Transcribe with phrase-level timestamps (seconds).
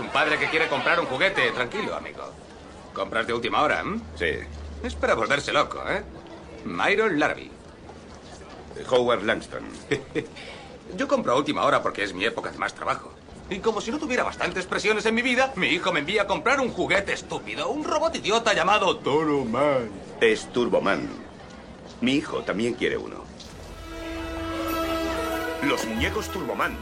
[0.00, 1.50] Un padre que quiere comprar un juguete.
[1.52, 2.24] Tranquilo, amigo.
[2.92, 3.82] ¿Compras de última hora?
[3.84, 4.02] mm?
[4.16, 4.30] Sí.
[4.82, 6.02] Es para volverse loco, ¿eh?
[6.64, 7.50] Myron Larrabee.
[8.90, 9.64] Howard Langston.
[10.96, 13.12] Yo compro a última hora porque es mi época de más trabajo.
[13.48, 16.26] Y como si no tuviera bastantes presiones en mi vida, mi hijo me envía a
[16.26, 19.90] comprar un juguete estúpido, un robot idiota llamado Toro Man.
[20.20, 21.08] Es Turboman.
[22.00, 23.24] Mi hijo también quiere uno.
[25.62, 26.76] Los muñecos Turboman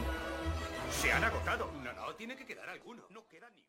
[0.91, 1.78] se han agotado.
[2.19, 3.01] Tiene que quedar alguno.
[3.11, 3.63] No queda ni.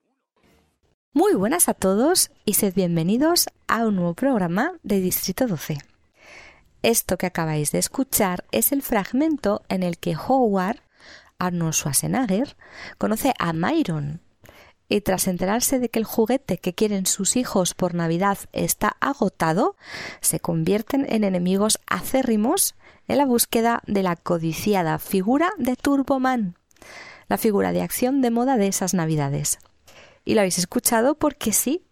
[1.12, 5.79] Muy buenas a todos y sed bienvenidos a un nuevo programa de Distrito 12.
[6.83, 10.81] Esto que acabáis de escuchar es el fragmento en el que Howard,
[11.39, 12.56] Arnold Schwarzenegger,
[12.98, 14.21] conoce a Myron
[14.89, 19.77] y tras enterarse de que el juguete que quieren sus hijos por Navidad está agotado,
[20.21, 22.75] se convierten en enemigos acérrimos
[23.06, 26.56] en la búsqueda de la codiciada figura de Turboman,
[27.31, 29.61] la figura de acción de moda de esas Navidades.
[30.25, 31.87] Y lo habéis escuchado porque sí.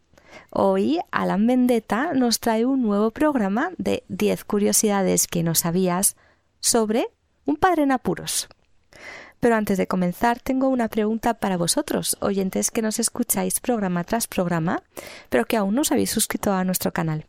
[0.50, 6.16] Hoy Alan Vendetta nos trae un nuevo programa de 10 curiosidades que no sabías
[6.58, 7.06] sobre
[7.46, 8.48] un padre en apuros.
[9.38, 14.26] Pero antes de comenzar, tengo una pregunta para vosotros, oyentes que nos escucháis programa tras
[14.26, 14.82] programa,
[15.28, 17.26] pero que aún no os habéis suscrito a nuestro canal.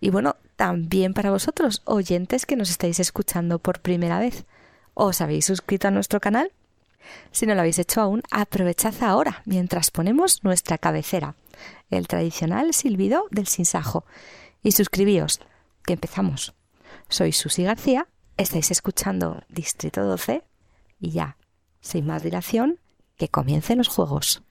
[0.00, 4.46] Y bueno, también para vosotros, oyentes que nos estáis escuchando por primera vez.
[4.94, 6.52] ¿Os habéis suscrito a nuestro canal?
[7.30, 11.34] Si no lo habéis hecho aún, aprovechad ahora mientras ponemos nuestra cabecera,
[11.90, 14.04] el tradicional silbido del sinsajo.
[14.62, 15.40] Y suscribíos,
[15.84, 16.54] que empezamos.
[17.08, 20.42] Soy Susi García, estáis escuchando Distrito 12
[21.00, 21.36] y ya,
[21.80, 22.80] sin más dilación,
[23.16, 24.42] que comiencen los juegos.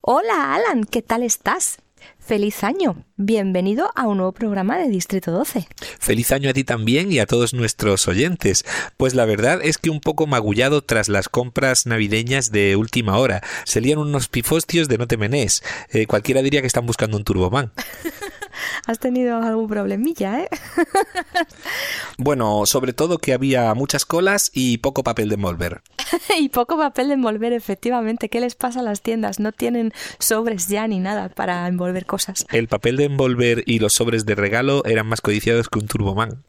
[0.00, 1.81] Hola Alan, ¿qué tal estás?
[2.18, 3.04] Feliz año.
[3.16, 5.66] Bienvenido a un nuevo programa de Distrito 12.
[5.98, 8.64] Feliz año a ti también y a todos nuestros oyentes.
[8.96, 13.42] Pues la verdad es que un poco magullado tras las compras navideñas de última hora.
[13.64, 15.62] Se lían unos pifostios de no te menés.
[15.90, 17.72] Eh, cualquiera diría que están buscando un Turboman.
[18.86, 20.48] Has tenido algún problemilla, ¿eh?
[22.18, 25.82] Bueno, sobre todo que había muchas colas y poco papel de envolver.
[26.38, 28.28] y poco papel de envolver, efectivamente.
[28.28, 29.40] ¿Qué les pasa a las tiendas?
[29.40, 32.46] No tienen sobres ya ni nada para envolver cosas.
[32.50, 36.44] El papel de envolver y los sobres de regalo eran más codiciados que un Turboman.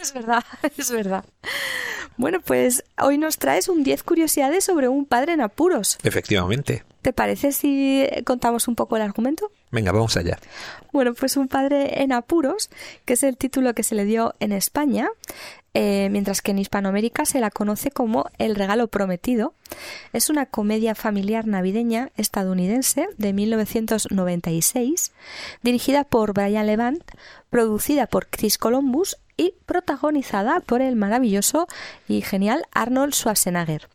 [0.00, 0.44] es verdad,
[0.76, 1.24] es verdad.
[2.16, 5.98] Bueno, pues hoy nos traes un 10 curiosidades sobre un padre en apuros.
[6.02, 6.84] Efectivamente.
[7.02, 9.50] ¿Te parece si contamos un poco el argumento?
[9.70, 10.38] Venga, vamos allá.
[10.92, 12.70] Bueno, pues un padre en apuros,
[13.04, 15.08] que es el título que se le dio en España,
[15.74, 19.52] eh, mientras que en Hispanoamérica se la conoce como El regalo prometido.
[20.12, 25.12] Es una comedia familiar navideña estadounidense de 1996,
[25.62, 27.02] dirigida por Brian Levant,
[27.50, 31.66] producida por Chris Columbus y protagonizada por el maravilloso
[32.08, 33.88] y genial Arnold Schwarzenegger.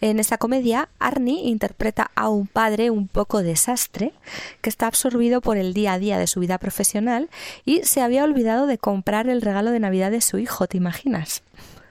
[0.00, 4.12] En esta comedia, Arnie interpreta a un padre un poco desastre
[4.60, 7.28] que está absorbido por el día a día de su vida profesional
[7.64, 11.42] y se había olvidado de comprar el regalo de Navidad de su hijo, ¿te imaginas?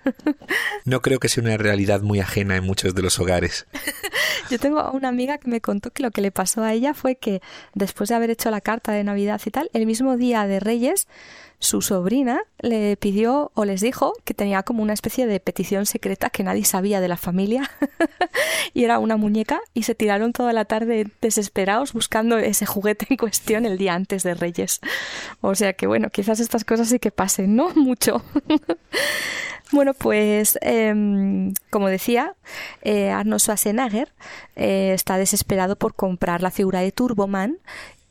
[0.85, 3.67] No creo que sea una realidad muy ajena en muchos de los hogares.
[4.49, 7.15] Yo tengo una amiga que me contó que lo que le pasó a ella fue
[7.15, 7.41] que
[7.73, 11.07] después de haber hecho la carta de Navidad y tal, el mismo día de Reyes,
[11.59, 16.29] su sobrina le pidió o les dijo que tenía como una especie de petición secreta
[16.29, 17.71] que nadie sabía de la familia
[18.73, 23.17] y era una muñeca y se tiraron toda la tarde desesperados buscando ese juguete en
[23.17, 24.81] cuestión el día antes de Reyes.
[25.41, 27.69] O sea que bueno, quizás estas cosas sí que pasen, ¿no?
[27.75, 28.23] Mucho.
[29.73, 32.35] Bueno, pues em, como decía,
[32.83, 34.13] eh, Arnold Schwarzenegger
[34.55, 37.57] eh, está desesperado por comprar la figura de Turboman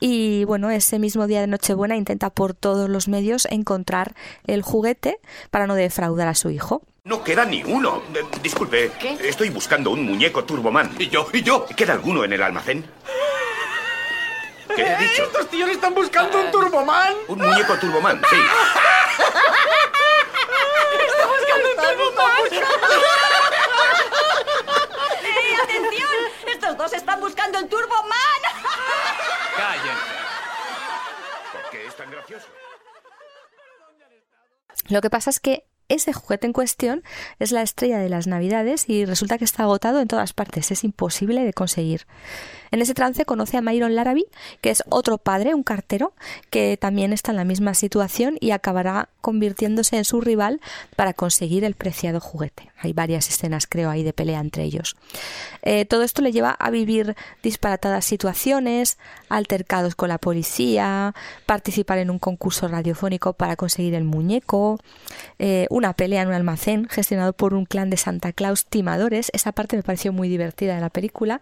[0.01, 4.15] y bueno, ese mismo día de Nochebuena intenta por todos los medios encontrar
[4.47, 5.19] el juguete
[5.51, 6.83] para no defraudar a su hijo.
[7.05, 8.03] No queda ni uno.
[8.15, 8.91] Eh, disculpe,
[9.21, 10.97] estoy buscando un muñeco Turboman.
[10.99, 11.29] ¿Y yo?
[11.33, 11.65] ¿Y yo?
[11.77, 12.85] ¿Queda alguno en el almacén?
[14.75, 15.23] ¿Qué he dicho?
[15.23, 17.15] ¡Estos tíos están buscando un Turboman!
[17.29, 18.37] Un muñeco Turboman, sí.
[21.07, 22.33] ¡Está buscando un Turboman!
[25.23, 26.11] ¡Eh, atención!
[26.49, 28.43] ¡Estos dos están buscando el Turboman!
[29.57, 30.17] Cállense.
[31.53, 31.63] ¿Por
[34.89, 37.03] Lo que pasa es que ese juguete en cuestión
[37.39, 40.85] es la estrella de las navidades y resulta que está agotado en todas partes, es
[40.85, 42.07] imposible de conseguir.
[42.71, 44.27] En ese trance conoce a Myron Larrabee,
[44.61, 46.13] que es otro padre, un cartero,
[46.51, 50.61] que también está en la misma situación y acabará convirtiéndose en su rival
[50.95, 52.71] para conseguir el preciado juguete.
[52.79, 54.97] Hay varias escenas, creo, ahí de pelea entre ellos.
[55.63, 58.99] Eh, todo esto le lleva a vivir disparatadas situaciones,
[59.29, 61.15] altercados con la policía,
[61.47, 64.79] participar en un concurso radiofónico para conseguir el muñeco,
[65.39, 69.31] eh, una pelea en un almacén gestionado por un clan de Santa Claus timadores.
[69.33, 71.41] Esa parte me pareció muy divertida de la película.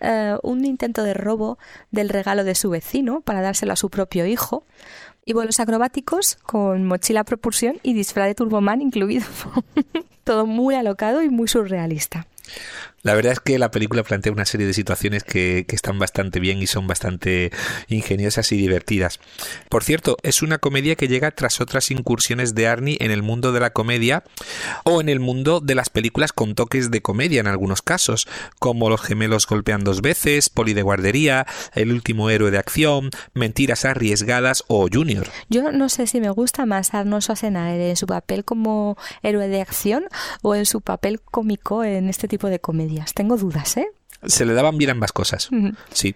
[0.00, 1.58] Eh, un intento de robo
[1.90, 4.64] del regalo de su vecino para dárselo a su propio hijo.
[5.24, 9.26] Y vuelos acrobáticos con mochila propulsión y disfraz de Turboman incluido.
[10.24, 12.26] Todo muy alocado y muy surrealista.
[13.08, 16.60] La verdad es que la película plantea una serie de situaciones que, están bastante bien
[16.60, 17.50] y son bastante
[17.88, 19.18] ingeniosas y divertidas.
[19.70, 23.52] Por cierto, es una comedia que llega tras otras incursiones de Arnie en el mundo
[23.52, 24.24] de la comedia
[24.84, 28.28] o en el mundo de las películas con toques de comedia en algunos casos,
[28.58, 33.86] como Los gemelos golpean dos veces, Poli de guardería, El último héroe de acción, Mentiras
[33.86, 35.26] arriesgadas o Junior.
[35.48, 39.62] Yo no sé si me gusta más Arnold Schwarzenegger en su papel como héroe de
[39.62, 40.04] acción
[40.42, 42.97] o en su papel cómico en este tipo de comedia.
[43.14, 43.88] Tengo dudas, ¿eh?
[44.26, 45.50] Se le daban bien ambas cosas.
[45.50, 45.76] Uh -huh.
[45.92, 46.14] Sí.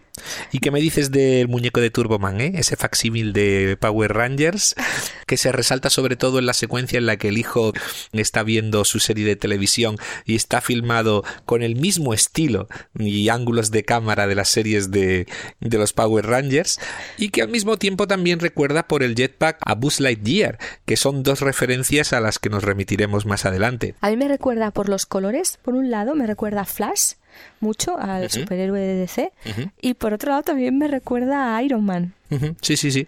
[0.51, 2.53] ¿Y qué me dices del muñeco de Turboman, eh?
[2.57, 4.75] Ese facsímil de Power Rangers
[5.27, 7.73] que se resalta sobre todo en la secuencia en la que el hijo
[8.13, 12.69] está viendo su serie de televisión y está filmado con el mismo estilo
[12.99, 15.27] y ángulos de cámara de las series de,
[15.61, 16.81] de los Power Rangers
[17.19, 21.23] y que al mismo tiempo también recuerda por el jetpack a Buzz Lightyear, que son
[21.23, 23.95] dos referencias a las que nos remitiremos más adelante.
[24.01, 27.13] A mí me recuerda por los colores, por un lado me recuerda a Flash
[27.61, 28.41] mucho al uh -huh.
[28.41, 29.71] superhéroe de DC uh -huh.
[29.81, 32.15] y por otro lado también me recuerda a Iron Man.
[32.31, 32.57] Uh -huh.
[32.61, 33.07] Sí, sí, sí.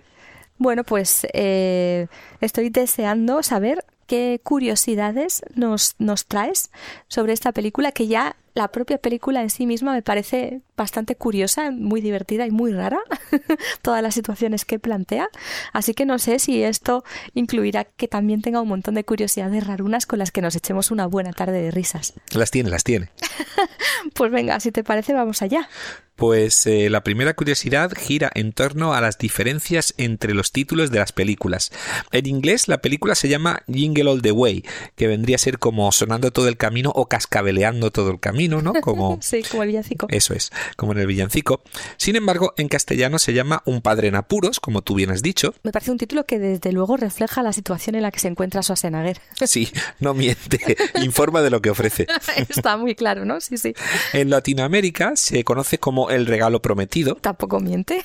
[0.59, 2.06] Bueno, pues eh,
[2.41, 6.71] estoy deseando saber qué curiosidades nos, nos traes
[7.09, 11.73] sobre esta película que ya la propia película en sí misma me parece bastante curiosa,
[11.73, 13.00] muy divertida y muy rara,
[13.82, 15.29] todas las situaciones que plantea.
[15.73, 17.05] Así que no sé si esto
[17.35, 21.06] incluirá que también tenga un montón de curiosidades rarunas con las que nos echemos una
[21.06, 22.15] buena tarde de risas.
[22.32, 23.11] Las tiene, las tiene.
[24.15, 25.69] pues venga, si te parece, vamos allá.
[26.17, 31.01] Pues eh, la primera curiosidad gira en torno a las diferencias entre los títulos de
[31.01, 31.73] las películas.
[32.13, 34.65] En inglés la película se llama Jingle All the Way,
[34.95, 38.75] que vendría a ser como sonando todo el camino o cascabeleando todo el camino, ¿no?
[38.75, 40.07] Como sí, como el villancico.
[40.11, 41.63] Eso es, como en el villancico.
[41.97, 45.55] Sin embargo, en castellano se llama Un padre en apuros, como tú bien has dicho.
[45.63, 48.63] Me parece un título que desde luego refleja la situación en la que se encuentra
[48.63, 49.21] Schwarzenegger.
[49.55, 49.69] Sí,
[50.01, 52.07] no miente, informa de lo que ofrece.
[52.49, 53.41] Está muy claro, ¿no?
[53.41, 53.75] Sí, sí.
[54.13, 57.17] En Latinoamérica se conoce como El regalo prometido.
[57.17, 58.05] Tampoco miente.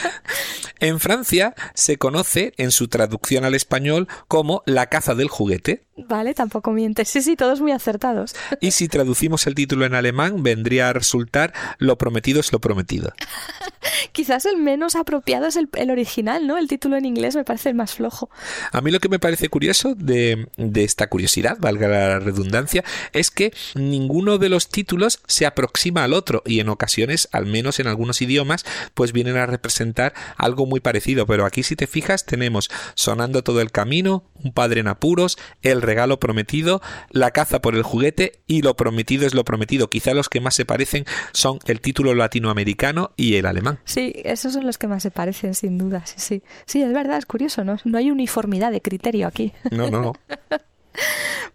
[0.80, 5.84] en Francia se conoce en su traducción al español como La caza del juguete.
[5.96, 7.04] Vale, tampoco miente.
[7.04, 8.34] Sí, sí, todos muy acertados.
[8.60, 13.12] Y si traducimos el título en alemán, vendría a resultar Lo prometido es lo prometido.
[14.12, 16.56] Quizás el menos apropiado es el, el, original, ¿no?
[16.56, 18.30] El título en inglés me parece el más flojo.
[18.72, 23.30] A mí lo que me parece curioso de, de esta curiosidad, valga la redundancia, es
[23.30, 27.86] que ninguno de los títulos se aproxima al otro y en ocasiones, al menos en
[27.86, 28.64] algunos idiomas,
[28.94, 31.26] pues vienen a representar algo muy parecido.
[31.26, 35.82] Pero aquí, si te fijas, tenemos Sonando todo el camino, Un padre en apuros, El
[35.82, 39.90] regalo prometido, La caza por el juguete y Lo prometido es lo prometido.
[39.90, 43.78] Quizá los que más se parecen son el título latinoamericano y el alemán.
[43.84, 46.04] Sí, esos son los que más se parecen, sin duda.
[46.06, 46.42] Sí, sí.
[46.66, 47.76] Sí, es verdad, es curioso, ¿no?
[47.84, 49.52] No hay uniformidad de criterio aquí.
[49.70, 50.12] No, no, no.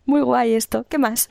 [0.05, 0.85] Muy guay esto.
[0.87, 1.29] ¿Qué más?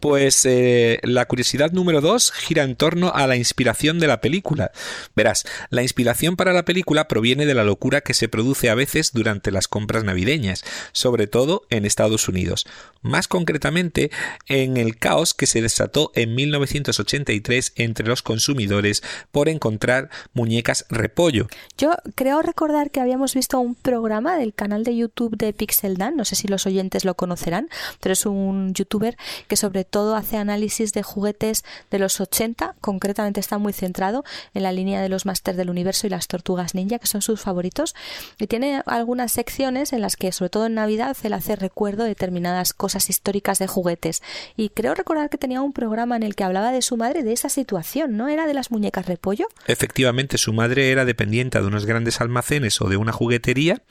[0.00, 4.72] Pues eh, la curiosidad número dos gira en torno a la inspiración de la película.
[5.14, 9.12] Verás, la inspiración para la película proviene de la locura que se produce a veces
[9.12, 12.66] durante las compras navideñas, sobre todo en Estados Unidos.
[13.02, 14.10] Más concretamente,
[14.46, 19.02] en el caos que se desató en 1983 entre los consumidores
[19.32, 21.48] por encontrar muñecas repollo.
[21.78, 26.14] Yo creo recordar que habíamos visto un programa del canal de YouTube de Pixel Dan,
[26.14, 29.16] no sé si los oyentes lo conocerán, pero es un youtuber
[29.48, 34.62] que sobre todo hace análisis de juguetes de los 80, concretamente está muy centrado en
[34.62, 37.94] la línea de los Masters del Universo y las Tortugas Ninja, que son sus favoritos,
[38.38, 42.10] y tiene algunas secciones en las que, sobre todo en Navidad, él hace recuerdo de
[42.10, 44.22] determinadas cosas históricas de juguetes.
[44.56, 47.32] Y creo recordar que tenía un programa en el que hablaba de su madre de
[47.32, 48.28] esa situación, ¿no?
[48.28, 49.46] ¿Era de las muñecas repollo?
[49.66, 53.82] Efectivamente, su madre era dependiente de unos grandes almacenes o de una juguetería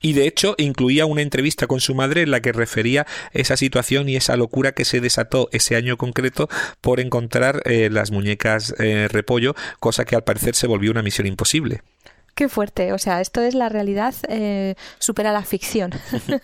[0.00, 4.08] y de hecho incluía una entrevista con su madre en la que refería esa situación
[4.08, 6.48] y esa locura que se desató ese año concreto
[6.80, 11.26] por encontrar eh, las muñecas eh, repollo, cosa que al parecer se volvió una misión
[11.26, 11.82] imposible.
[12.38, 15.90] Qué fuerte, o sea, esto es la realidad, eh, supera la ficción.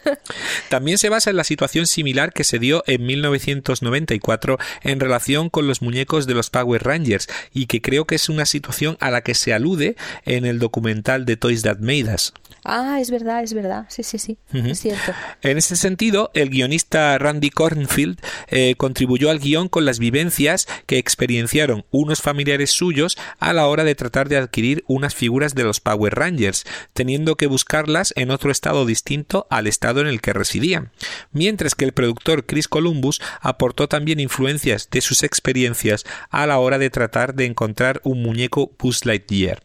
[0.68, 5.68] También se basa en la situación similar que se dio en 1994 en relación con
[5.68, 9.20] los muñecos de los Power Rangers y que creo que es una situación a la
[9.20, 12.16] que se alude en el documental de Toys That Made.
[12.64, 13.84] Ah, es verdad, es verdad.
[13.88, 14.38] Sí, sí, sí.
[14.52, 15.12] Es cierto.
[15.42, 18.18] En ese sentido, el guionista Randy Cornfield
[18.48, 23.84] eh, contribuyó al guion con las vivencias que experienciaron unos familiares suyos a la hora
[23.84, 28.50] de tratar de adquirir unas figuras de los Power Rangers, teniendo que buscarlas en otro
[28.50, 30.90] estado distinto al estado en el que residían.
[31.32, 36.78] Mientras que el productor Chris Columbus aportó también influencias de sus experiencias a la hora
[36.78, 39.62] de tratar de encontrar un muñeco Buzz Lightyear.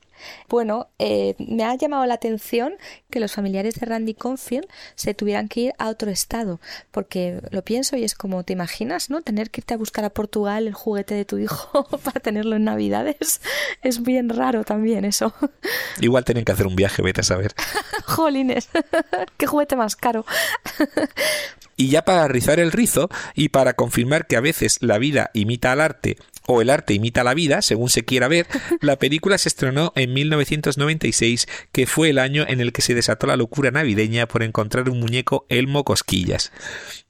[0.48, 2.74] Bueno, eh, me ha llamado la atención
[3.10, 6.60] que los familiares de Randy Confield se tuvieran que ir a otro estado,
[6.92, 9.22] porque lo pienso y es como, ¿te imaginas, no?
[9.22, 12.66] Tener que irte a buscar a Portugal el juguete de tu hijo para tenerlo en
[12.66, 13.42] Navidades.
[13.82, 15.34] Es bien raro también eso.
[16.02, 17.54] Igual tienen que hacer un viaje, vete a saber.
[18.06, 18.70] Jolines,
[19.38, 20.26] qué juguete más caro.
[21.80, 25.72] Y ya para rizar el rizo y para confirmar que a veces la vida imita
[25.72, 26.18] al arte
[26.54, 28.48] o el arte imita la vida, según se quiera ver,
[28.82, 33.28] la película se estrenó en 1996, que fue el año en el que se desató
[33.28, 36.52] la locura navideña por encontrar un muñeco Elmo Cosquillas.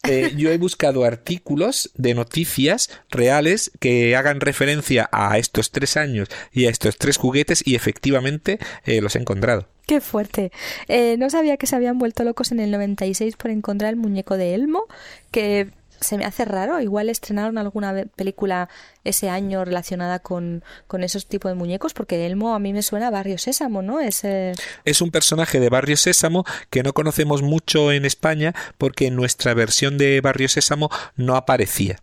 [0.04, 6.30] Eh, yo he buscado artículos de noticias reales que hagan referencia a estos tres años
[6.52, 9.68] y a estos tres juguetes y efectivamente eh, los he encontrado.
[9.90, 10.52] Qué fuerte.
[10.88, 14.38] Eh, no sabía que se habían vuelto locos en el 96 por encontrar el muñeco
[14.38, 14.84] de Elmo,
[15.32, 16.80] que se me hace raro.
[16.80, 18.70] Igual estrenaron alguna película
[19.04, 23.08] ese año relacionada con, con esos tipos de muñecos, porque Elmo a mí me suena
[23.08, 24.00] a Barrio Sésamo, ¿no?
[24.00, 29.16] Es, es un personaje de Barrio Sésamo que no conocemos mucho en España porque en
[29.16, 32.00] nuestra versión de Barrio Sésamo no aparecía.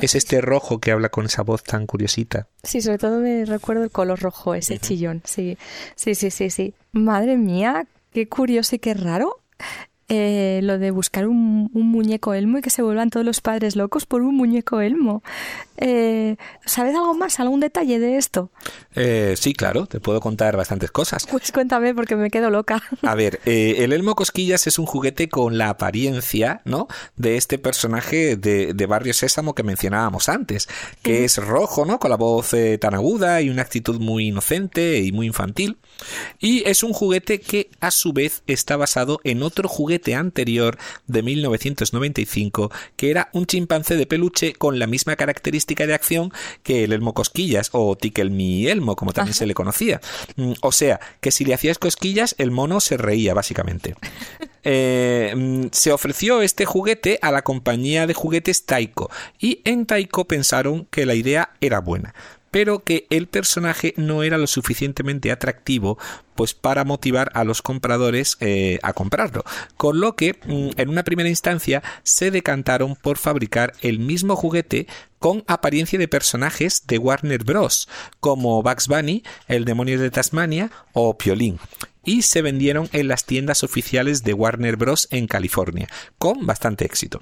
[0.00, 2.48] Es este rojo que habla con esa voz tan curiosita.
[2.62, 5.22] Sí, sobre todo me recuerdo el color rojo, ese chillón.
[5.24, 5.58] Sí,
[5.94, 6.74] sí, sí, sí, sí.
[6.90, 9.40] Madre mía, qué curioso y qué raro.
[10.12, 14.06] Eh, lo de buscar un, muñeco Elmo y que se vuelvan todos los padres locos
[14.06, 15.22] por un muñeco Elmo.
[15.76, 16.34] Eh,
[16.66, 17.38] ¿Sabes algo más?
[17.38, 18.50] ¿Algún detalle de esto?
[18.96, 21.28] Eh, sí, claro, te puedo contar bastantes cosas.
[21.30, 22.82] Pues cuéntame porque me quedo loca.
[23.02, 26.88] A ver, el Elmo Cosquillas es un juguete con la apariencia, ¿no?
[27.16, 30.68] De este personaje de, Barrio Sésamo que mencionábamos antes,
[31.02, 32.00] que es rojo, ¿no?
[32.00, 32.50] Con la voz
[32.80, 35.78] tan aguda y una actitud muy inocente y muy infantil.
[36.40, 41.22] Y es un juguete que a su vez está basado en otro juguete anterior de
[41.22, 46.92] 1995 que era un chimpancé de peluche con la misma característica de acción que el
[46.92, 50.00] Elmo Cosquillas o Tickle Me Elmo, como también se le conocía.
[50.36, 53.94] Mm, o sea, que si le hacías cosquillas, el mono se reía, básicamente.
[54.62, 60.26] Eh, mm, se ofreció este juguete a la compañía de juguetes Taiko y en Taiko
[60.26, 62.14] pensaron que la idea era buena
[62.50, 65.98] pero que el personaje no era lo suficientemente atractivo
[66.34, 69.44] pues para motivar a los compradores eh, a comprarlo.
[69.76, 74.86] Con lo que mm, en una primera instancia se decantaron por fabricar el mismo juguete
[75.18, 77.88] con apariencia de personajes de Warner Bros.
[78.20, 81.58] como Bugs Bunny, el demonio de Tasmania o Piolín
[82.04, 85.08] y se vendieron en las tiendas oficiales de Warner Bros.
[85.10, 85.88] en California,
[86.18, 87.20] con bastante éxito.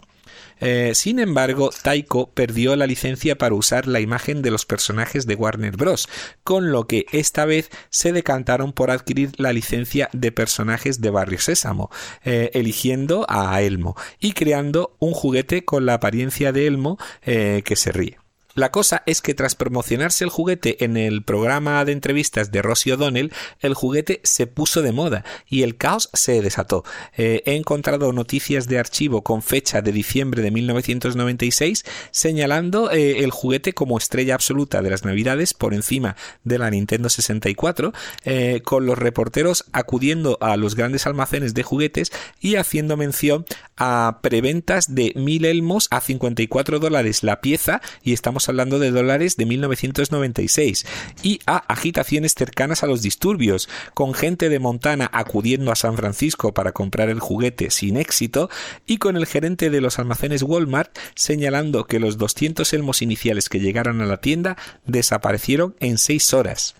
[0.60, 5.34] Eh, sin embargo, Taiko perdió la licencia para usar la imagen de los personajes de
[5.34, 6.08] Warner Bros.,
[6.44, 11.38] con lo que esta vez se decantaron por adquirir la licencia de personajes de Barrio
[11.38, 11.90] Sésamo,
[12.24, 17.76] eh, eligiendo a Elmo y creando un juguete con la apariencia de Elmo eh, que
[17.76, 18.18] se ríe.
[18.58, 22.94] La cosa es que tras promocionarse el juguete en el programa de entrevistas de Rosie
[22.94, 26.82] O'Donnell, el juguete se puso de moda y el caos se desató.
[27.16, 33.30] Eh, he encontrado noticias de archivo con fecha de diciembre de 1996 señalando eh, el
[33.30, 37.92] juguete como estrella absoluta de las navidades por encima de la Nintendo 64,
[38.24, 42.10] eh, con los reporteros acudiendo a los grandes almacenes de juguetes
[42.40, 43.46] y haciendo mención
[43.76, 49.36] a preventas de mil elmos a 54 dólares la pieza y estamos hablando de dólares
[49.36, 50.86] de 1996,
[51.22, 56.52] y a agitaciones cercanas a los disturbios, con gente de Montana acudiendo a San Francisco
[56.54, 58.50] para comprar el juguete sin éxito,
[58.86, 63.60] y con el gerente de los almacenes Walmart señalando que los 200 elmos iniciales que
[63.60, 66.74] llegaron a la tienda desaparecieron en seis horas.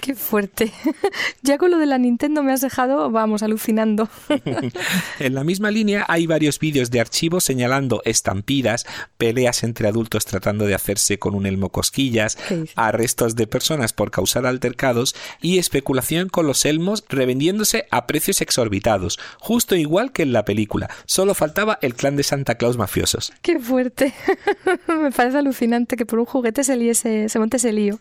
[0.00, 0.72] Qué fuerte.
[1.42, 4.08] ya con lo de la Nintendo me has dejado, vamos, alucinando.
[5.18, 8.86] en la misma línea hay varios vídeos de archivo señalando estampidas,
[9.16, 12.38] peleas entre adultos tratando de hacerse con un elmo cosquillas,
[12.76, 19.18] arrestos de personas por causar altercados y especulación con los elmos revendiéndose a precios exorbitados,
[19.38, 20.88] justo igual que en la película.
[21.06, 23.32] Solo faltaba el clan de Santa Claus mafiosos.
[23.42, 24.12] Qué fuerte.
[24.88, 27.98] me parece alucinante que por un juguete se, se monte ese lío.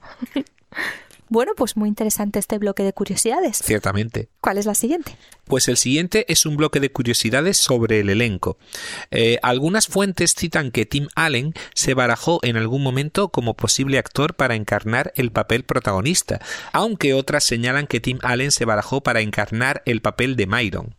[1.29, 3.57] Bueno, pues muy interesante este bloque de curiosidades.
[3.57, 4.29] Ciertamente.
[4.39, 5.17] ¿Cuál es la siguiente?
[5.45, 8.57] Pues el siguiente es un bloque de curiosidades sobre el elenco.
[9.11, 14.35] Eh, algunas fuentes citan que Tim Allen se barajó en algún momento como posible actor
[14.35, 16.39] para encarnar el papel protagonista,
[16.71, 20.95] aunque otras señalan que Tim Allen se barajó para encarnar el papel de Myron.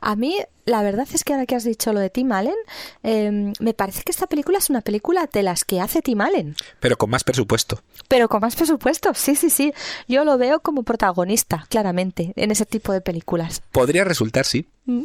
[0.00, 0.36] A mí,
[0.70, 2.54] la verdad es que ahora que has dicho lo de Tim Allen,
[3.02, 6.56] em, me parece que esta película es una película de las que hace Tim Allen.
[6.80, 7.82] Pero con más presupuesto.
[8.08, 9.72] Pero con más presupuesto, sí, sí, sí.
[10.08, 13.62] Yo lo veo como protagonista, claramente, en ese tipo de películas.
[13.72, 14.66] Podría resultar, sí.
[14.86, 15.04] Mm.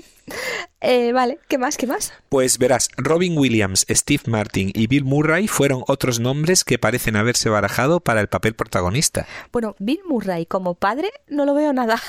[0.81, 1.77] Eh, vale, ¿qué más?
[1.77, 2.13] ¿Qué más?
[2.29, 7.49] Pues verás, Robin Williams, Steve Martin y Bill Murray fueron otros nombres que parecen haberse
[7.49, 9.27] barajado para el papel protagonista.
[9.51, 12.01] Bueno, Bill Murray como padre no lo veo nada.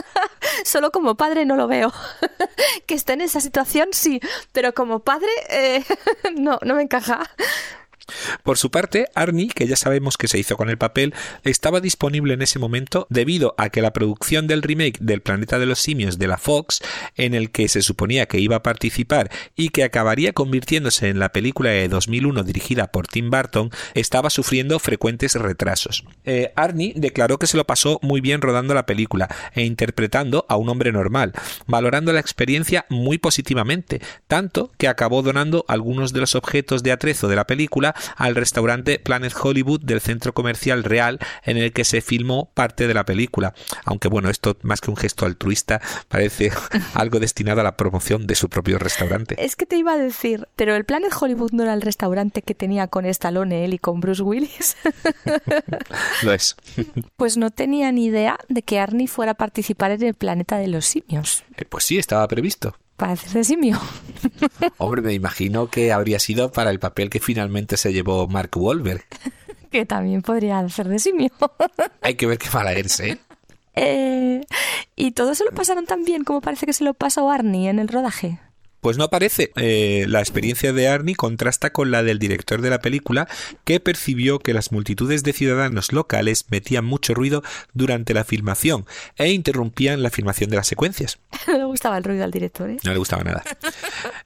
[0.64, 1.92] Solo como padre no lo veo.
[2.86, 4.20] que esté en esa situación sí,
[4.52, 5.84] pero como padre eh,
[6.36, 7.22] no, no me encaja.
[8.42, 12.34] Por su parte, Arnie, que ya sabemos que se hizo con el papel, estaba disponible
[12.34, 16.18] en ese momento debido a que la producción del remake del Planeta de los Simios
[16.18, 16.80] de la Fox,
[17.16, 21.30] en el que se suponía que iba a participar y que acabaría convirtiéndose en la
[21.30, 26.04] película de 2001 dirigida por Tim Burton, estaba sufriendo frecuentes retrasos.
[26.24, 30.56] Eh, Arnie declaró que se lo pasó muy bien rodando la película e interpretando a
[30.56, 31.32] un hombre normal,
[31.66, 37.28] valorando la experiencia muy positivamente, tanto que acabó donando algunos de los objetos de atrezo
[37.28, 42.00] de la película al restaurante Planet Hollywood del centro comercial real en el que se
[42.00, 43.54] filmó parte de la película.
[43.84, 46.50] Aunque bueno, esto más que un gesto altruista parece
[46.94, 49.36] algo destinado a la promoción de su propio restaurante.
[49.38, 52.54] Es que te iba a decir, pero el Planet Hollywood no era el restaurante que
[52.54, 54.76] tenía con Stallone él y con Bruce Willis.
[56.22, 56.56] Lo es.
[57.16, 60.68] pues no tenía ni idea de que Arnie fuera a participar en el planeta de
[60.68, 61.44] los simios.
[61.56, 63.80] Eh, pues sí, estaba previsto para hacerse simio.
[64.78, 69.04] Hombre, me imagino que habría sido para el papel que finalmente se llevó Mark Wahlberg.
[69.70, 71.30] que también podría hacer de simio.
[72.02, 73.18] Hay que ver qué eres, ¿eh?
[73.76, 74.44] ¿eh?
[74.96, 77.78] y todo se lo pasaron tan bien como parece que se lo pasó Arnie en
[77.78, 78.40] el rodaje.
[78.80, 79.50] Pues no aparece.
[79.56, 83.28] Eh, la experiencia de Arnie contrasta con la del director de la película,
[83.64, 87.42] que percibió que las multitudes de ciudadanos locales metían mucho ruido
[87.74, 88.86] durante la filmación
[89.16, 91.18] e interrumpían la filmación de las secuencias.
[91.48, 92.76] No le gustaba el ruido al director, ¿eh?
[92.84, 93.42] No le gustaba nada.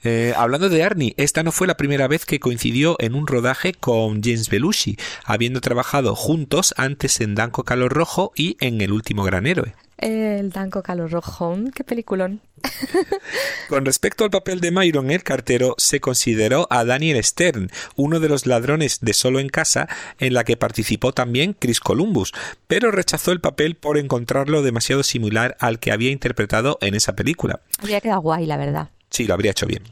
[0.04, 3.72] Eh, hablando de Arnie, esta no fue la primera vez que coincidió en un rodaje
[3.72, 9.22] con James Belushi, habiendo trabajado juntos antes en Danco Calor Rojo y en El último
[9.22, 9.74] gran héroe.
[9.98, 12.40] El Danco Calor Rojo, qué peliculón.
[13.68, 18.28] Con respecto al papel de Myron el cartero, se consideró a Daniel Stern, uno de
[18.28, 22.32] los ladrones de Solo en Casa, en la que participó también Chris Columbus,
[22.66, 27.60] pero rechazó el papel por encontrarlo demasiado similar al que había interpretado en esa película.
[27.78, 28.88] Había quedado guay, la verdad.
[29.10, 29.82] Sí, lo habría hecho bien.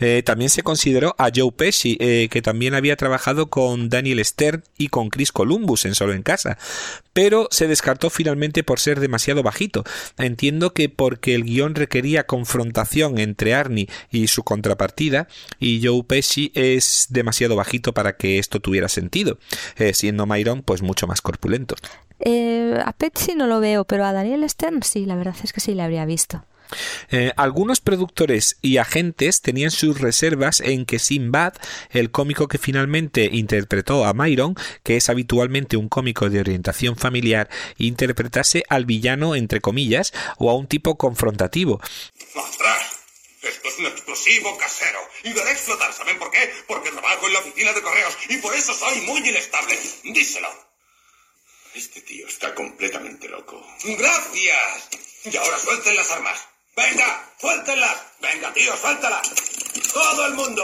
[0.00, 4.62] Eh, también se consideró a Joe Pesci, eh, que también había trabajado con Daniel Stern
[4.76, 6.58] y con Chris Columbus en Solo en Casa,
[7.12, 9.84] pero se descartó finalmente por ser demasiado bajito.
[10.16, 16.52] Entiendo que porque el guion requería confrontación entre Arnie y su contrapartida, y Joe Pesci
[16.54, 19.38] es demasiado bajito para que esto tuviera sentido,
[19.76, 21.74] eh, siendo Myron pues mucho más corpulento.
[22.24, 25.74] a Pesci no lo veo, pero a Daniel Stern sí, la verdad es que sí
[25.74, 26.44] le habría visto.
[27.10, 31.54] Eh, algunos productores y agentes tenían sus reservas en que Sinbad,
[31.90, 37.48] el cómico que finalmente interpretó a Myron, que es habitualmente un cómico de orientación familiar,
[37.76, 41.80] interpretase al villano entre comillas o a un tipo confrontativo.
[43.42, 45.92] Esto es un explosivo casero y haré explotar.
[45.92, 46.52] ¿Saben por qué?
[46.66, 49.78] Porque trabajo en la oficina de correos y por eso soy muy inestable.
[50.04, 50.48] Díselo.
[51.74, 53.64] Este tío está completamente loco.
[53.84, 54.88] ¡Gracias!
[55.24, 56.48] Y ahora suelten las armas.
[56.78, 57.24] ¡Venga!
[58.22, 59.20] ¡Venga, tío, suéltala!
[59.92, 60.62] ¡Todo el mundo!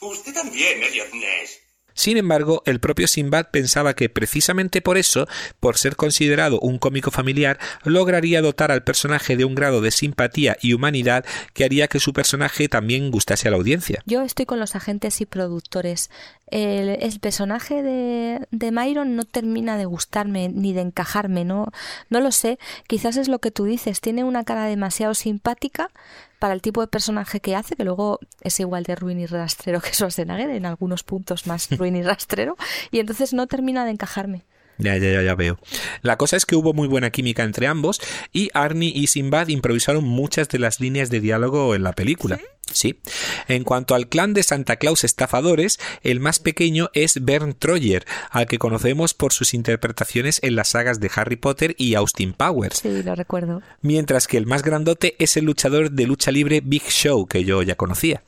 [0.00, 1.58] Usted también, Elliot Ness.
[1.92, 5.26] Sin embargo, el propio Sinbad pensaba que precisamente por eso,
[5.58, 10.56] por ser considerado un cómico familiar, lograría dotar al personaje de un grado de simpatía
[10.62, 14.00] y humanidad que haría que su personaje también gustase a la audiencia.
[14.06, 16.10] Yo estoy con los agentes y productores.
[16.50, 21.66] El, el personaje de, de Myron no termina de gustarme ni de encajarme, no,
[22.10, 22.58] no lo sé.
[22.86, 25.90] Quizás es lo que tú dices, tiene una cara demasiado simpática
[26.38, 29.80] para el tipo de personaje que hace, que luego es igual de ruin y rastrero
[29.80, 32.56] que Schwarzenegger, en algunos puntos más ruin y rastrero,
[32.90, 34.44] y entonces no termina de encajarme.
[34.78, 35.58] Ya, ya, ya, ya veo.
[36.02, 38.00] La cosa es que hubo muy buena química entre ambos
[38.32, 42.38] y Arnie y Sinbad improvisaron muchas de las líneas de diálogo en la película.
[42.72, 43.00] ¿Sí?
[43.48, 48.46] En cuanto al clan de Santa Claus estafadores, el más pequeño es Bern Troyer, al
[48.46, 52.80] que conocemos por sus interpretaciones en las sagas de Harry Potter y Austin Powers.
[52.80, 53.62] Sí, lo recuerdo.
[53.80, 57.62] Mientras que el más grandote es el luchador de lucha libre Big Show, que yo
[57.62, 58.22] ya conocía.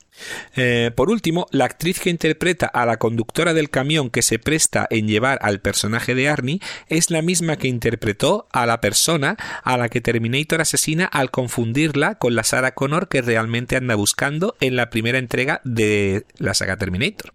[0.55, 4.87] Eh, por último, la actriz que interpreta a la conductora del camión que se presta
[4.89, 9.77] en llevar al personaje de Arnie es la misma que interpretó a la persona a
[9.77, 14.75] la que Terminator asesina al confundirla con la Sarah Connor que realmente anda buscando en
[14.75, 17.33] la primera entrega de la saga Terminator.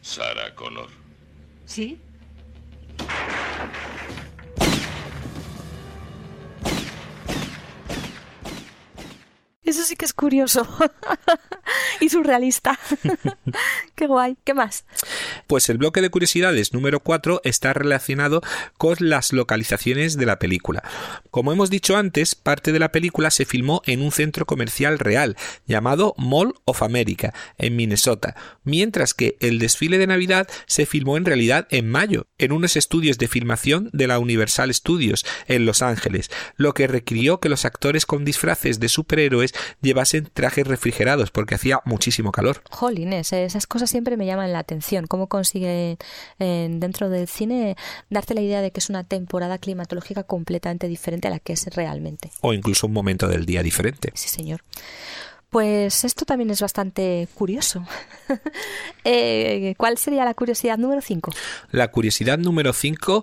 [0.00, 0.88] Sarah Connor.
[1.64, 1.98] ¿Sí?
[9.64, 10.66] Eso sí que es curioso
[12.00, 12.78] y surrealista.
[13.94, 14.36] Qué guay.
[14.44, 14.84] ¿Qué más?
[15.46, 18.42] Pues el bloque de curiosidades número 4 está relacionado
[18.76, 20.82] con las localizaciones de la película.
[21.30, 25.36] Como hemos dicho antes, parte de la película se filmó en un centro comercial real
[25.66, 31.24] llamado Mall of America, en Minnesota, mientras que el desfile de Navidad se filmó en
[31.24, 36.30] realidad en mayo, en unos estudios de filmación de la Universal Studios, en Los Ángeles,
[36.56, 41.80] lo que requirió que los actores con disfraces de superhéroes llevasen trajes refrigerados porque hacía
[41.84, 42.62] muchísimo calor.
[42.70, 45.06] Jolines, esas cosas siempre me llaman la atención.
[45.06, 45.98] ¿Cómo consigue
[46.38, 47.76] eh, dentro del cine
[48.10, 51.66] darte la idea de que es una temporada climatológica completamente diferente a la que es
[51.74, 52.30] realmente?
[52.40, 54.10] O incluso un momento del día diferente.
[54.14, 54.62] Sí, señor.
[55.50, 57.86] Pues esto también es bastante curioso.
[59.06, 61.30] Eh, ¿Cuál sería la curiosidad número 5?
[61.72, 63.22] La curiosidad número 5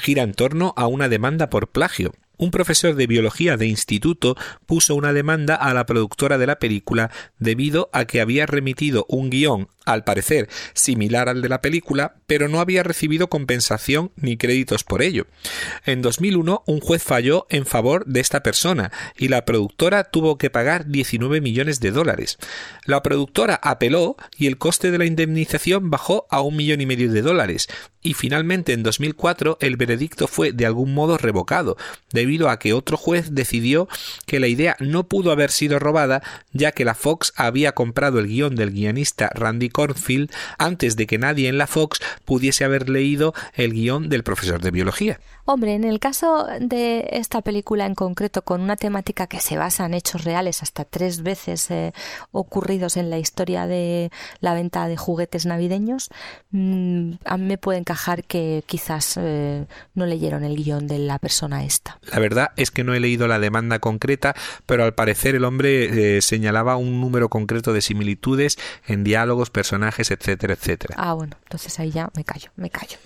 [0.00, 2.12] gira en torno a una demanda por plagio.
[2.42, 4.34] Un profesor de biología de instituto
[4.66, 9.30] puso una demanda a la productora de la película debido a que había remitido un
[9.30, 14.82] guion, al parecer similar al de la película, pero no había recibido compensación ni créditos
[14.82, 15.26] por ello.
[15.84, 20.50] En 2001, un juez falló en favor de esta persona y la productora tuvo que
[20.50, 22.38] pagar 19 millones de dólares.
[22.86, 27.12] La productora apeló y el coste de la indemnización bajó a un millón y medio
[27.12, 27.68] de dólares,
[28.02, 31.76] y finalmente en 2004 el veredicto fue de algún modo revocado,
[32.12, 33.88] debido a que otro juez decidió
[34.26, 38.26] que la idea no pudo haber sido robada, ya que la Fox había comprado el
[38.26, 43.34] guion del guionista Randy Cornfield antes de que nadie en la Fox pudiese haber leído
[43.54, 45.20] el guion del profesor de biología.
[45.44, 49.86] Hombre, en el caso de esta película en concreto, con una temática que se basa
[49.86, 51.92] en hechos reales hasta tres veces eh,
[52.30, 56.10] ocurridos en la historia de la venta de juguetes navideños,
[56.52, 61.18] mm, a mí me puede encajar que quizás eh, no leyeron el guion de la
[61.18, 61.98] persona esta.
[62.12, 64.34] La verdad es que no he leído la demanda concreta,
[64.66, 70.10] pero al parecer el hombre eh, señalaba un número concreto de similitudes en diálogos, personajes,
[70.10, 70.94] etcétera, etcétera.
[70.98, 72.98] Ah, bueno, entonces ahí ya me callo, me callo.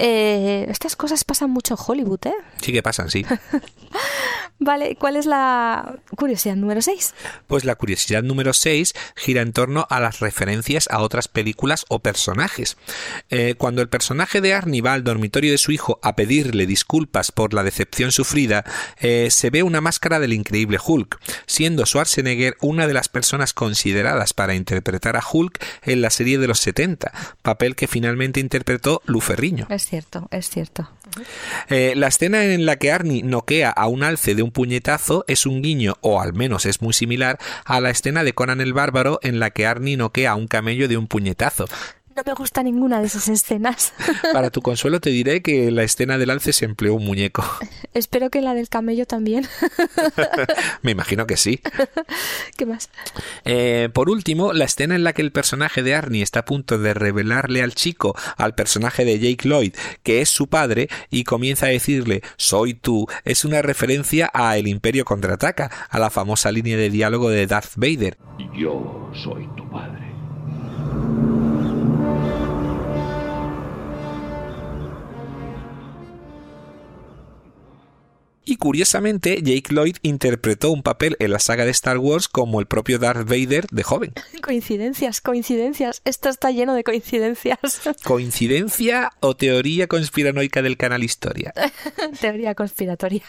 [0.00, 2.34] Eh, estas cosas pasan mucho en Hollywood, ¿eh?
[2.62, 3.26] Sí que pasan, sí.
[4.60, 7.14] Vale, ¿cuál es la curiosidad número 6?
[7.46, 12.00] Pues la curiosidad número 6 gira en torno a las referencias a otras películas o
[12.00, 12.76] personajes.
[13.30, 17.30] Eh, cuando el personaje de Arnie va al dormitorio de su hijo a pedirle disculpas
[17.30, 18.64] por la decepción sufrida,
[18.98, 24.32] eh, se ve una máscara del increíble Hulk, siendo Schwarzenegger una de las personas consideradas
[24.32, 29.20] para interpretar a Hulk en la serie de los 70, papel que finalmente interpretó Lu
[29.20, 29.68] Ferriño.
[29.70, 30.88] Es cierto, es cierto.
[31.68, 35.46] Eh, la escena en la que Arnie noquea a un alce de un puñetazo es
[35.46, 39.18] un guiño, o al menos es muy similar, a la escena de Conan el Bárbaro
[39.22, 41.66] en la que Arnie noquea a un camello de un puñetazo.
[42.18, 43.92] No me gusta ninguna de esas escenas.
[44.32, 47.44] Para tu consuelo te diré que en la escena del alce se empleó un muñeco.
[47.94, 49.46] Espero que la del camello también.
[50.82, 51.60] Me imagino que sí.
[52.56, 52.90] ¿Qué más?
[53.44, 56.76] Eh, por último, la escena en la que el personaje de Arnie está a punto
[56.76, 61.66] de revelarle al chico, al personaje de Jake Lloyd, que es su padre, y comienza
[61.66, 66.76] a decirle soy tú, es una referencia a El Imperio contraataca, a la famosa línea
[66.76, 68.18] de diálogo de Darth Vader.
[68.58, 70.07] Yo soy tu padre.
[78.48, 82.66] Y curiosamente, Jake Lloyd interpretó un papel en la saga de Star Wars como el
[82.66, 84.14] propio Darth Vader de joven.
[84.42, 86.00] Coincidencias, coincidencias.
[86.06, 87.58] Esto está lleno de coincidencias.
[88.04, 91.52] ¿Coincidencia o teoría conspiranoica del canal Historia?
[92.22, 93.22] Teoría conspiratoria.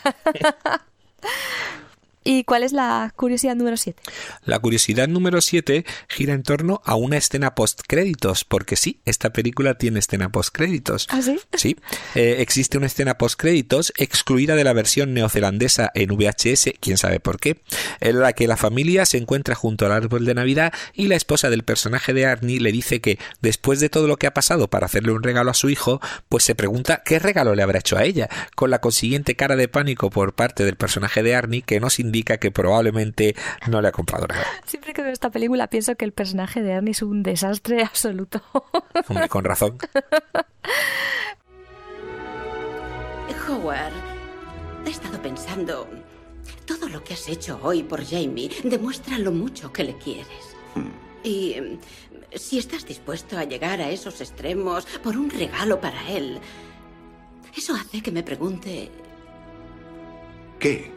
[2.31, 3.99] ¿Y cuál es la curiosidad número 7?
[4.45, 9.79] La curiosidad número 7 gira en torno a una escena post-créditos, porque sí, esta película
[9.79, 11.07] tiene escena post-créditos.
[11.09, 11.39] ¿Ah, sí?
[11.55, 11.75] Sí,
[12.13, 17.39] eh, existe una escena post-créditos excluida de la versión neozelandesa en VHS, quién sabe por
[17.39, 17.61] qué,
[17.99, 21.49] en la que la familia se encuentra junto al árbol de Navidad y la esposa
[21.49, 24.85] del personaje de Arnie le dice que después de todo lo que ha pasado para
[24.85, 28.03] hacerle un regalo a su hijo, pues se pregunta qué regalo le habrá hecho a
[28.03, 31.97] ella, con la consiguiente cara de pánico por parte del personaje de Arnie que nos
[31.97, 33.35] indica que probablemente
[33.67, 34.45] no le ha comprado nada.
[34.65, 38.41] Siempre que veo esta película pienso que el personaje de Arnie es un desastre absoluto.
[39.07, 39.77] Hombre, con razón.
[43.47, 43.93] Howard,
[44.85, 45.87] he estado pensando.
[46.65, 50.55] Todo lo que has hecho hoy por Jamie demuestra lo mucho que le quieres.
[51.23, 51.55] Y
[52.35, 56.39] si estás dispuesto a llegar a esos extremos por un regalo para él,
[57.55, 58.91] eso hace que me pregunte,
[60.59, 60.91] ¿Qué?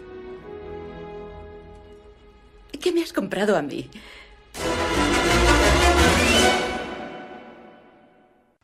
[2.83, 3.89] ¿Qué me has comprado a mí?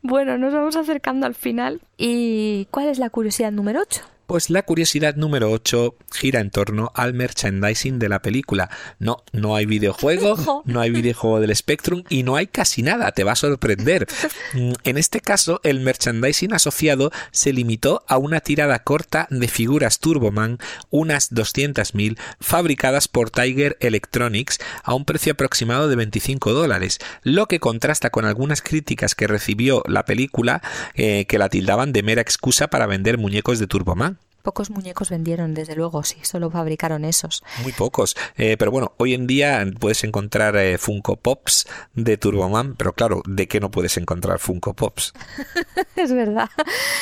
[0.03, 1.81] Bueno, nos vamos acercando al final.
[1.97, 4.03] ¿Y cuál es la curiosidad número 8?
[4.29, 8.69] Pues la curiosidad número 8 gira en torno al merchandising de la película.
[8.99, 13.25] No, no hay videojuego, no hay videojuego del Spectrum y no hay casi nada, te
[13.25, 14.07] va a sorprender.
[14.55, 19.99] Mm, En este caso, el merchandising asociado se limitó a una tirada corta de figuras
[19.99, 27.47] Turboman, unas 200.000, fabricadas por Tiger Electronics a un precio aproximado de 25 dólares, lo
[27.47, 30.63] que contrasta con algunas críticas que recibió la película
[30.95, 34.18] eh, que la tildaban de mera excusa para vender muñecos de Turboman.
[34.49, 37.45] Pocos muñecos vendieron, desde luego, sí, solo fabricaron esos.
[37.63, 38.17] Muy pocos.
[38.39, 43.21] Eh, pero bueno, hoy en día puedes encontrar eh, Funko Pops de Turboman, pero claro,
[43.27, 45.13] ¿de qué no puedes encontrar Funko Pops?
[45.97, 46.49] es verdad.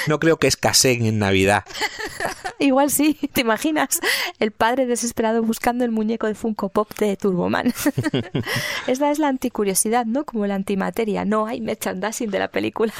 [0.08, 1.62] No creo que escaseen en Navidad.
[2.58, 4.00] Igual sí, ¿te imaginas?
[4.40, 7.72] El padre desesperado buscando el muñeco de Funko Pop de Turboman.
[8.88, 10.24] Esta es la anticuriosidad, ¿no?
[10.24, 11.24] Como la antimateria.
[11.24, 12.92] No hay merchandising de la película.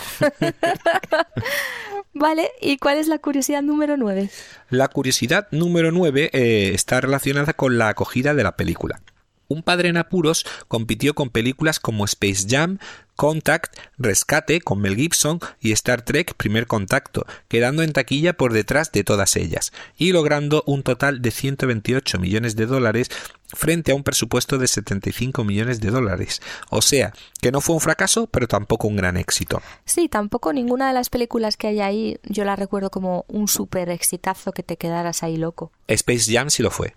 [2.19, 4.31] Vale, ¿y cuál es la curiosidad número 9?
[4.71, 9.01] La curiosidad número 9 eh, está relacionada con la acogida de la película.
[9.49, 12.79] Un padre en apuros compitió con películas como Space Jam,
[13.17, 18.93] Contact, Rescate con Mel Gibson y Star Trek Primer Contacto, quedando en taquilla por detrás
[18.93, 23.09] de todas ellas, y logrando un total de 128 millones de dólares
[23.49, 26.43] frente a un presupuesto de 75 millones de dólares.
[26.69, 29.63] O sea, que no fue un fracaso, pero tampoco un gran éxito.
[29.85, 33.89] Sí, tampoco ninguna de las películas que hay ahí yo la recuerdo como un súper
[33.89, 35.73] exitazo que te quedaras ahí loco.
[35.89, 36.95] Space Jam sí lo fue.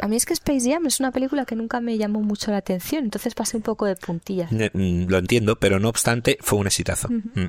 [0.00, 2.58] A mí es que Space Jam es una película que nunca me llamó mucho la
[2.58, 4.50] atención, entonces pasé un poco de puntillas.
[4.50, 7.08] Mm, Lo entiendo, pero no obstante fue un exitazo.
[7.08, 7.46] Mm.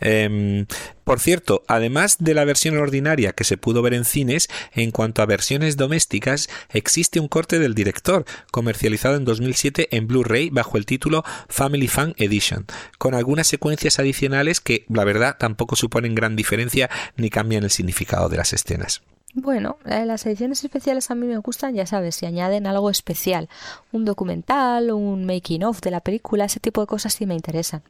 [0.00, 0.66] Em,
[1.04, 5.22] por cierto, además de la versión ordinaria que se pudo ver en cines, en cuanto
[5.22, 10.86] a versiones domésticas, existe un corte del director, comercializado en 2007 en Blu-ray bajo el
[10.86, 12.66] título Family Fan Edition,
[12.98, 18.28] con algunas secuencias adicionales que, la verdad, tampoco suponen gran diferencia ni cambian el significado
[18.28, 19.02] de las escenas.
[19.34, 23.48] Bueno, las ediciones especiales a mí me gustan, ya sabes, si añaden algo especial,
[23.92, 27.82] un documental, un making of de la película, ese tipo de cosas sí me interesan.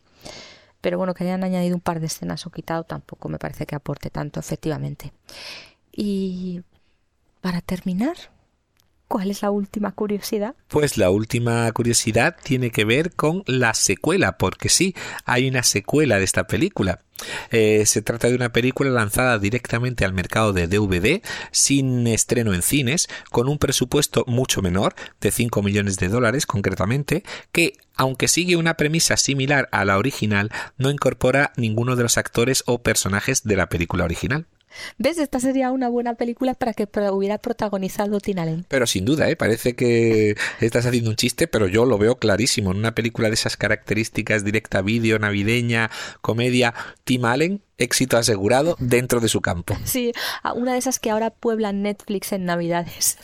[0.82, 3.74] Pero bueno, que hayan añadido un par de escenas o quitado tampoco me parece que
[3.74, 5.12] aporte tanto, efectivamente.
[5.92, 6.62] Y
[7.40, 8.16] para terminar,
[9.10, 10.54] ¿cuál es la última curiosidad?
[10.68, 14.94] Pues la última curiosidad tiene que ver con la secuela, porque sí,
[15.24, 17.00] hay una secuela de esta película.
[17.50, 22.62] Eh, se trata de una película lanzada directamente al mercado de DVD, sin estreno en
[22.62, 28.54] cines, con un presupuesto mucho menor, de 5 millones de dólares concretamente, que, aunque sigue
[28.54, 33.56] una premisa similar a la original, no incorpora ninguno de los actores o personajes de
[33.56, 34.46] la película original.
[34.98, 35.18] ¿Ves?
[35.18, 38.64] Esta sería una buena película para que hubiera protagonizado Tina Allen.
[38.68, 39.36] Pero sin duda, ¿eh?
[39.36, 42.70] parece que estás haciendo un chiste, pero yo lo veo clarísimo.
[42.70, 49.20] En una película de esas características, directa vídeo, navideña, comedia, Tim Allen, éxito asegurado dentro
[49.20, 49.76] de su campo.
[49.84, 50.12] Sí,
[50.54, 53.18] una de esas que ahora pueblan Netflix en Navidades.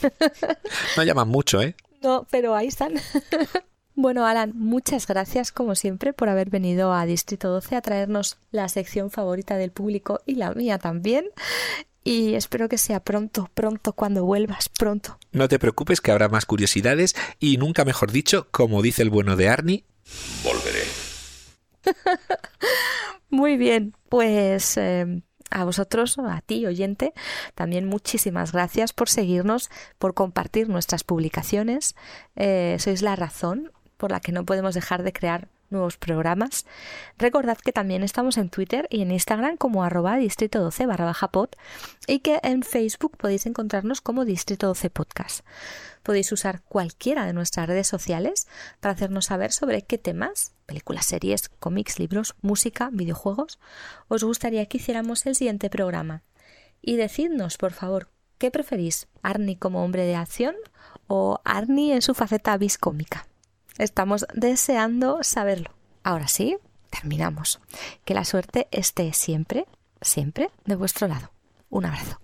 [0.96, 1.74] No llaman mucho, ¿eh?
[2.02, 2.94] No, pero ahí están.
[3.98, 8.68] Bueno, Alan, muchas gracias como siempre por haber venido a Distrito 12 a traernos la
[8.68, 11.30] sección favorita del público y la mía también.
[12.04, 15.18] Y espero que sea pronto, pronto, cuando vuelvas, pronto.
[15.32, 19.35] No te preocupes que habrá más curiosidades y nunca mejor dicho, como dice el bueno
[19.35, 19.85] de Arnie,
[20.44, 20.85] Volveré.
[23.30, 27.14] Muy bien, pues eh, a vosotros, a ti, oyente,
[27.54, 31.96] también muchísimas gracias por seguirnos, por compartir nuestras publicaciones.
[32.37, 36.66] Eh, sois la razón por la que no podemos dejar de crear nuevos programas.
[37.18, 41.28] Recordad que también estamos en Twitter y en Instagram como arroba distrito 12 barra baja
[41.28, 41.50] pod
[42.06, 45.44] y que en Facebook podéis encontrarnos como distrito 12 podcast.
[46.02, 48.46] Podéis usar cualquiera de nuestras redes sociales
[48.80, 53.59] para hacernos saber sobre qué temas, películas, series, cómics, libros, música, videojuegos,
[54.09, 56.22] os gustaría que hiciéramos el siguiente programa.
[56.80, 59.09] Y decidnos, por favor, ¿qué preferís?
[59.22, 60.54] ¿Arnie como hombre de acción
[61.09, 63.26] o Arnie en su faceta biscómica?
[63.78, 65.70] Estamos deseando saberlo.
[66.02, 66.56] Ahora sí,
[66.90, 67.60] terminamos.
[68.04, 69.66] Que la suerte esté siempre,
[70.00, 71.30] siempre de vuestro lado.
[71.68, 72.20] Un abrazo.